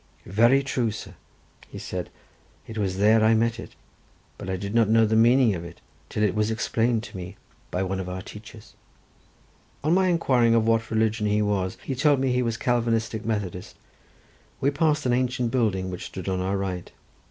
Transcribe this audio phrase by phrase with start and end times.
[0.25, 1.13] "Very true, sir,"
[1.77, 2.09] said
[2.65, 3.75] he, "it was there I met it,
[4.39, 7.37] but I did not know the meaning of it, till it was explained to me
[7.69, 8.73] by one of our teachers."
[9.83, 13.23] On my inquiring of what religion he was, he told me he was a Calvinistic
[13.27, 13.75] Methodist.
[14.59, 16.91] We passed an ancient building which stood on our right.